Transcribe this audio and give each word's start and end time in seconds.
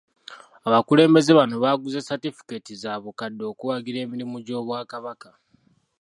Abakulembeze 0.67 1.31
bano 1.39 1.53
baaguze 1.63 1.99
Satifikeeti 2.07 2.73
za 2.81 2.91
bukadde 3.03 3.43
okuwagira 3.51 3.97
emirimu 4.05 4.37
gy'Obwakabaka. 4.45 5.29